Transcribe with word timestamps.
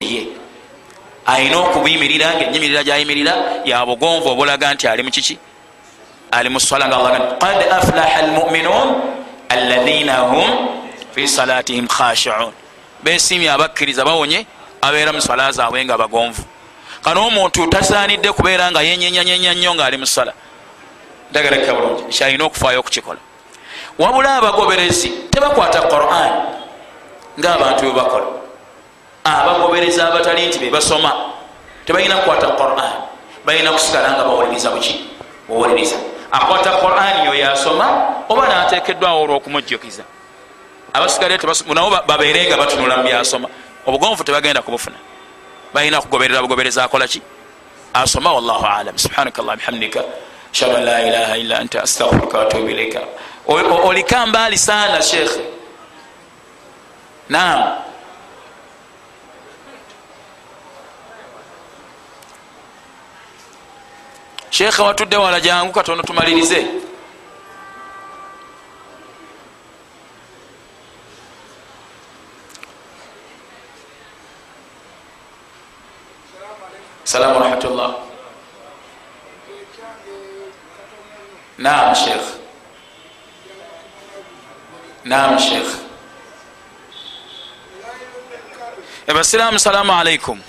ye. 0.00 0.28
Ayina 1.26 1.56
okubiyimirira 1.58 2.34
ngaenyimirira 2.34 2.82
gyayimirira 2.84 3.34
yabugonvu 3.64 4.28
obulaga 4.28 4.74
nti 4.74 4.88
ali 4.88 5.02
mukiki 5.02 5.38
ali 6.30 6.48
musala 6.48 6.86
nga 6.88 6.96
allah 6.96 7.38
qad 7.38 7.58
aflaha 7.78 8.16
almuminun 8.22 8.88
alaina 9.48 10.16
hum 10.30 10.48
fi 11.14 11.28
salatihim 11.28 11.88
khashiun. 11.88 12.52
Besimye 13.02 13.50
abakkiriza 13.50 14.04
bawonye 14.04 14.46
abeera 14.82 15.12
musala 15.12 15.52
zaabwe 15.52 15.84
nga 15.84 15.98
bagonvu 15.98 16.44
kano 17.02 17.26
omuntu 17.26 17.66
tasaanidde 17.66 18.32
kubeera 18.32 18.70
nga 18.70 18.82
yenyenyanyenya 18.82 19.54
nnyo 19.54 19.74
ngaali 19.74 19.96
musala 19.96 20.32
ndagaleka 21.30 21.74
bulungi 21.74 22.02
kyalina 22.12 22.44
okufaayo 22.44 22.80
okukikola. 22.80 23.20
Wabula 23.98 24.36
abagoberezi 24.36 25.08
tebakwata 25.30 25.82
quran 25.88 26.30
ngaabantu 27.38 27.82
bebakola 27.82 28.45
abagobereza 29.26 30.08
abatali 30.08 30.46
nti 30.46 30.58
bebasoma 30.58 31.12
tebalina 31.86 32.16
kukwata 32.16 32.46
quran. 32.46 32.92
Balina 33.44 33.72
kusigala 33.72 34.10
nga 34.10 34.24
bawuliriza 34.24 34.70
buki 34.70 34.94
bawuliriza 35.48 35.96
akwata 36.32 36.70
quran 36.82 37.26
yo 37.26 37.34
yasoma 37.34 37.86
oba 38.28 38.46
natekeddwawo 38.48 39.22
olwokumujjukiza. 39.22 40.02
Abasigadde 40.92 41.38
nabo 41.74 41.90
babeere 42.06 42.46
nga 42.46 42.56
batunula 42.56 42.96
mubyasoma 42.96 43.48
obugonvu 43.86 44.24
tebagenda 44.24 44.62
kubufuna. 44.62 44.96
Balina 45.74 46.00
kugoberera 46.00 46.42
bugobereza 46.42 46.84
akolaki 46.84 47.22
asoma 47.94 48.32
wallahu 48.32 48.66
alam. 48.66 48.98
Subhanaka 48.98 49.42
llah 49.42 49.56
bihamdika. 49.56 50.02
Ashhadu 50.52 50.76
an 50.76 50.84
la 50.84 50.98
ilaha 51.02 51.36
illa 51.36 51.58
anta 51.58 51.82
astaghfiruka 51.82 52.38
watubu 52.38 52.68
ilaika 52.68 53.00
olika 53.84 54.26
mbaali 54.26 54.58
sana 54.58 55.02
shekhe 55.02 55.40
naam 57.28 57.85
shekhe 64.56 64.82
watudde 64.82 65.16
wala 65.16 65.40
jangu 65.40 65.72
katono 65.72 66.02
tumalirize. 66.02 66.66
Salamu 77.04 77.38
rahmatullah 77.40 77.94
naam 81.58 81.94
shekh 81.94 82.26
naam 85.04 85.38
shekh 85.38 85.70
abasiraamu 89.08 89.58
salaamu 89.58 89.92
alaikum 89.92 90.40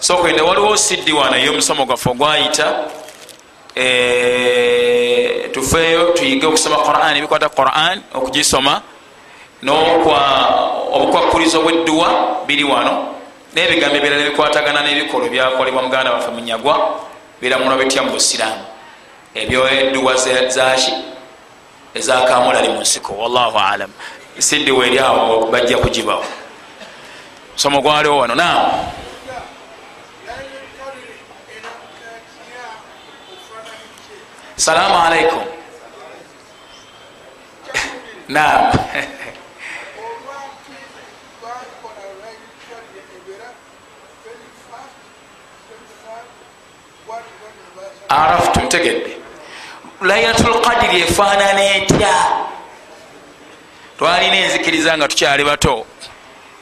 sokwende 0.00 0.42
waliwo 0.42 0.76
siddiwa 0.76 1.30
naye 1.30 1.48
omusomo 1.48 1.86
gwaffe 1.86 2.08
ogwayita 2.10 2.66
tufeeyo 5.52 6.12
tuyige 6.12 6.46
okusoma 6.46 6.76
quran. 6.76 7.16
Ebikwata 7.16 7.48
quran 7.48 8.02
okugisoma 8.14 8.82
obukwakulizo 10.92 11.62
bwedduwa 11.62 12.08
biri 12.46 12.64
wano. 12.64 13.14
N'ebigambo 13.54 13.96
ebirala 13.96 14.22
ebikwatagana 14.22 14.82
n'ebikolwa 14.82 15.28
byakolebwa 15.28 15.82
muganda 15.82 16.12
baffe 16.12 16.30
munyagwa 16.30 17.00
biramulwa 17.40 17.76
bitya 17.78 18.02
mu 18.02 18.10
busiraamu 18.12 18.64
ebyo 19.34 19.68
edduwa 19.68 20.14
zaki 20.48 20.92
ezakamulali 21.94 22.68
mu 22.68 22.80
nsiko 22.80 23.12
wallahu 23.12 23.58
alam. 23.58 23.90
Siddiwa 24.38 24.86
eri 24.86 24.98
awo 24.98 25.46
bajja 25.50 25.78
kugibawo 25.78 26.24
somo 27.56 27.80
gwaliwo 27.80 28.18
wano. 28.18 28.34
Naamu 28.34 28.92
salamu 34.58 34.94
alaikum. 34.94 35.42
Naam. 38.28 38.72
Araftu 48.08 48.60
ntegedde 48.60 49.16
lailatul 50.00 50.60
qadiri 50.60 51.02
efaanana 51.02 51.64
etya 51.76 52.14
twalina 53.98 54.36
enzikiriza 54.36 54.96
nga 54.98 55.08
tukyali 55.08 55.44
bato. 55.44 55.86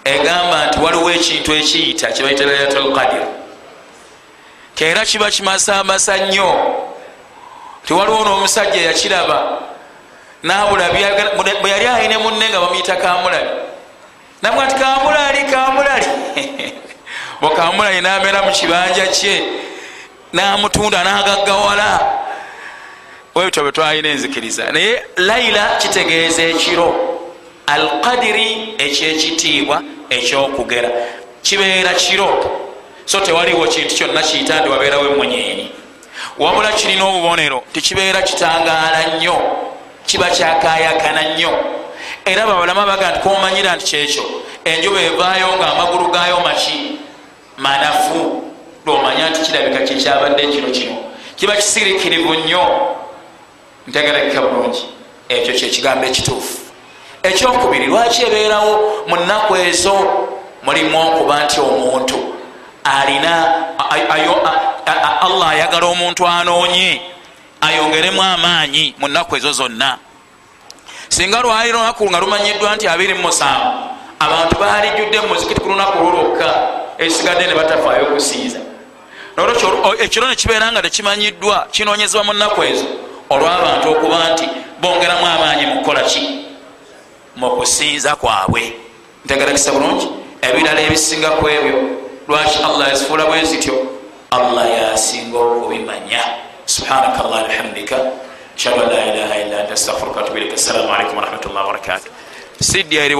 Egamba 0.04 0.66
nti 0.66 0.78
waliwo 0.78 1.10
ekintu 1.10 1.52
ekiyita 1.54 2.12
kibaita 2.12 2.44
lailatul 2.44 2.94
qadiri 2.94 3.26
keera 4.74 5.04
kiba 5.04 5.30
kimasamasa 5.30 6.16
nnyo 6.16 6.75
tiwaliwo 7.86 8.24
n'omusajja 8.24 8.80
yakiraba 8.82 9.58
nabula 10.42 10.90
bwe 11.60 11.70
yali 11.70 11.86
ayine 11.86 12.18
munne 12.18 12.48
nga 12.48 12.60
bamuyita 12.60 12.96
kamulali. 12.96 13.48
Namwe 14.42 14.64
ati 14.64 14.74
kamulali 14.74 15.38
kamulali. 15.50 16.06
Bwekamulali 17.40 18.00
namera 18.00 18.42
mu 18.42 18.52
kibanja 18.52 19.06
kye 19.06 19.42
namutunda 20.32 21.04
nagaggawala 21.04 22.00
webityo 23.34 23.62
bwe 23.62 23.72
twalina 23.72 24.08
enzikiriza. 24.08 24.72
Naye 24.72 25.02
laila 25.16 25.76
kitegeeza 25.78 26.42
ekiro. 26.42 26.88
Alqadiri 27.66 28.74
ekyekitiibwa 28.78 29.82
ekyokugera. 30.10 30.90
Kibeera 31.42 31.94
kiro. 31.94 32.28
So 33.04 33.20
tewaliwo 33.20 33.66
kintu 33.66 33.94
kyonna 33.94 34.22
kiyita 34.22 34.60
ndi 34.60 34.68
wabeerawo 34.68 35.06
emunyenyi 35.06 35.70
wabula 36.38 36.72
kirina 36.72 37.04
obubonero 37.04 37.62
tekibeera 37.72 38.22
kitangaala 38.22 39.06
nnyo 39.16 39.36
kiba 40.06 40.30
kyakayakana 40.30 41.22
nnyo. 41.22 41.50
Era 42.24 42.46
babalama 42.46 42.86
baga 42.86 43.10
nti 43.10 43.20
komanyira 43.20 43.76
nti 43.76 43.84
kyekyo 43.84 44.22
enjuba 44.64 45.00
evaayo 45.00 45.56
nga 45.56 45.72
amagulu 45.72 46.10
gaayo 46.10 46.40
maki? 46.40 46.98
Manafu. 47.58 48.42
Lwomanya 48.86 49.30
nti 49.30 49.40
kirabika 49.40 49.84
kyekyabadde 49.84 50.42
ekiro 50.42 50.70
kino 50.70 50.96
kiba 51.36 51.56
kisirikirivu 51.56 52.34
nnyo. 52.34 52.62
Ntegerekeka 53.86 54.40
bulungi. 54.40 54.86
Ekyo 55.28 55.54
kyekigambo 55.54 56.06
ekituufu. 56.06 56.58
Ekyokubiri 57.22 57.86
lwaki 57.86 58.22
ebeerawo 58.22 59.04
mu 59.06 59.16
nnaku 59.16 59.56
ezo 59.56 59.94
mulimu 60.62 61.00
okuba 61.00 61.44
nti 61.44 61.60
omuntu 61.60 62.35
alina 62.86 63.54
allah 65.20 65.48
ayagala 65.48 65.86
omuntu 65.86 66.26
anoonye 66.26 67.00
ayongeremu 67.60 68.22
amaanyi 68.22 68.94
mu 68.98 69.08
nnaku 69.08 69.36
ezo 69.36 69.52
zonna. 69.52 69.98
Singa 71.08 71.42
lwali 71.42 71.72
lunaku 71.72 72.10
nga 72.10 72.20
lumanyiddwa 72.20 72.76
nti 72.76 72.88
abiri 72.88 73.14
musanvu 73.14 73.70
abantu 74.18 74.58
balijjudde 74.58 75.20
mumuzikiti 75.20 75.60
ku 75.60 75.68
lunaku 75.68 75.98
lulwokka 75.98 76.48
ekisigadde 76.98 77.46
ne 77.46 77.54
batafaayo 77.54 78.02
okusinza 78.02 78.58
nolwekyo 79.36 79.94
ekiro 80.04 80.26
nekibeera 80.28 80.72
nga 80.72 80.82
tekimanyiddwa 80.82 81.66
kinoonyezebwa 81.70 82.24
mu 82.24 82.32
nnaku 82.32 82.62
ezo 82.64 82.86
olw'abantu 83.30 83.86
okuba 83.90 84.18
nti 84.32 84.46
bongeramu 84.80 85.26
amaanyi 85.26 85.66
mukukola 85.66 86.02
ki? 86.02 86.22
Mukusinza 87.36 88.16
kwabwe. 88.16 88.72
Ntegerekisa 89.24 89.72
bulungi 89.72 90.08
ebirala 90.40 90.80
ebisinga 90.80 91.30
ku 91.36 91.48
ebyo 91.48 92.05
lwaki 92.28 92.58
allah 92.64 92.88
yazifuula 92.88 93.24
bwe 93.26 93.44
zityo? 93.44 93.74
Allah 94.30 94.66
yasinga 94.70 95.38
okubimanya 95.38 96.20
subhanaka 96.66 97.24
allah 97.24 97.46
bihamdika. 97.48 97.96
Ashhadu 98.56 98.82
an 98.82 98.88
la 98.90 99.00
ilaha 99.14 99.34
illa 99.42 99.56
anta 99.62 99.72
astaghfiruka 99.74 100.20
watubu 100.20 100.36
ilaika 100.38 100.54
assalamu 100.54 100.88
alaikum 100.94 101.16
warahmatullahi 101.16 101.66
wabarakatu 101.66 102.10
sidya 102.60 103.04
eri 103.04 103.14